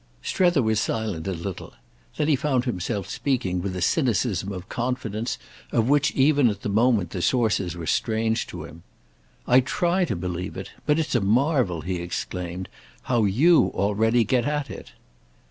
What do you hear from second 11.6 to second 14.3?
he exclaimed, "how you already